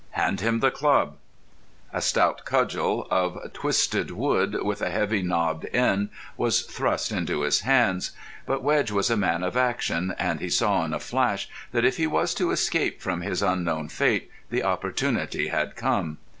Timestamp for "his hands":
7.41-8.09